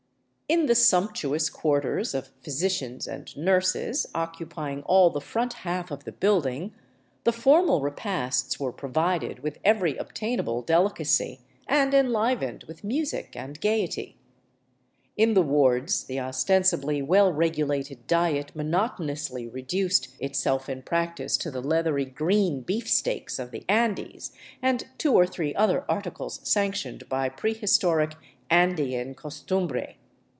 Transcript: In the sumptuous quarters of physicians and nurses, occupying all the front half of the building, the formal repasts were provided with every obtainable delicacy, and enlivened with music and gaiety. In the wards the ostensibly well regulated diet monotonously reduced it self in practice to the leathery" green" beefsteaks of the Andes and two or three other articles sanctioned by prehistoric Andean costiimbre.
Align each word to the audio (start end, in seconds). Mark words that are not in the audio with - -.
In 0.51 0.65
the 0.65 0.75
sumptuous 0.75 1.49
quarters 1.49 2.13
of 2.13 2.27
physicians 2.43 3.07
and 3.07 3.37
nurses, 3.37 4.05
occupying 4.13 4.83
all 4.83 5.09
the 5.09 5.21
front 5.21 5.53
half 5.53 5.91
of 5.91 6.03
the 6.03 6.11
building, 6.11 6.73
the 7.23 7.31
formal 7.31 7.79
repasts 7.79 8.59
were 8.59 8.73
provided 8.73 9.39
with 9.39 9.59
every 9.63 9.95
obtainable 9.95 10.61
delicacy, 10.61 11.39
and 11.69 11.93
enlivened 11.93 12.65
with 12.65 12.83
music 12.83 13.33
and 13.33 13.61
gaiety. 13.61 14.17
In 15.15 15.35
the 15.35 15.41
wards 15.41 16.03
the 16.03 16.19
ostensibly 16.19 17.01
well 17.01 17.31
regulated 17.31 18.05
diet 18.05 18.51
monotonously 18.53 19.47
reduced 19.47 20.09
it 20.19 20.35
self 20.35 20.67
in 20.67 20.81
practice 20.81 21.37
to 21.37 21.49
the 21.49 21.61
leathery" 21.61 22.03
green" 22.19 22.59
beefsteaks 22.65 23.39
of 23.39 23.51
the 23.51 23.63
Andes 23.69 24.33
and 24.61 24.85
two 24.97 25.13
or 25.13 25.25
three 25.25 25.55
other 25.55 25.85
articles 25.87 26.41
sanctioned 26.43 27.07
by 27.07 27.29
prehistoric 27.29 28.15
Andean 28.49 29.15
costiimbre. 29.15 29.95